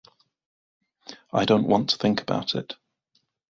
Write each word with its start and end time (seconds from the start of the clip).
I 1.31 1.45
don't 1.45 1.67
want 1.67 1.91
to 1.91 1.97
think 1.97 2.23
about 2.23 2.55
it. 2.55 2.73